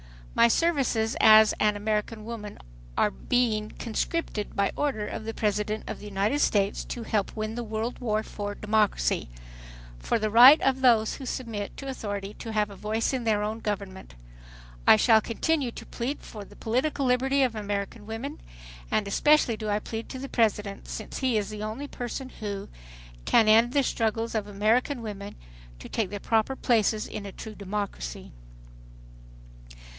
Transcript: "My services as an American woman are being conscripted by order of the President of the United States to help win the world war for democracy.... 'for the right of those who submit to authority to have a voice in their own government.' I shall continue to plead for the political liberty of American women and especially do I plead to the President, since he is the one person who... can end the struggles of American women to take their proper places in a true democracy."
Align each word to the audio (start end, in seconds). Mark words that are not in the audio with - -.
"My 0.41 0.47
services 0.47 1.15
as 1.19 1.53
an 1.59 1.75
American 1.75 2.25
woman 2.25 2.57
are 2.97 3.11
being 3.11 3.69
conscripted 3.77 4.55
by 4.55 4.71
order 4.75 5.05
of 5.05 5.25
the 5.25 5.33
President 5.33 5.83
of 5.87 5.99
the 5.99 6.05
United 6.05 6.39
States 6.39 6.83
to 6.85 7.03
help 7.03 7.35
win 7.35 7.53
the 7.53 7.65
world 7.65 7.99
war 7.99 8.23
for 8.23 8.55
democracy.... 8.55 9.29
'for 9.99 10.17
the 10.17 10.31
right 10.31 10.59
of 10.61 10.81
those 10.81 11.15
who 11.15 11.25
submit 11.27 11.77
to 11.77 11.87
authority 11.87 12.33
to 12.39 12.51
have 12.53 12.71
a 12.71 12.75
voice 12.75 13.13
in 13.13 13.25
their 13.25 13.43
own 13.43 13.59
government.' 13.59 14.15
I 14.87 14.95
shall 14.95 15.21
continue 15.21 15.69
to 15.71 15.85
plead 15.85 16.21
for 16.21 16.45
the 16.45 16.55
political 16.55 17.05
liberty 17.05 17.43
of 17.43 17.53
American 17.53 18.07
women 18.07 18.41
and 18.89 19.07
especially 19.07 19.57
do 19.57 19.69
I 19.69 19.77
plead 19.79 20.09
to 20.09 20.17
the 20.17 20.29
President, 20.29 20.87
since 20.87 21.17
he 21.19 21.37
is 21.37 21.49
the 21.49 21.59
one 21.59 21.87
person 21.89 22.29
who... 22.39 22.69
can 23.25 23.47
end 23.47 23.73
the 23.73 23.83
struggles 23.83 24.33
of 24.33 24.47
American 24.47 25.03
women 25.03 25.35
to 25.77 25.87
take 25.89 26.09
their 26.09 26.19
proper 26.19 26.55
places 26.55 27.05
in 27.05 27.25
a 27.27 27.31
true 27.31 27.53
democracy." 27.53 28.31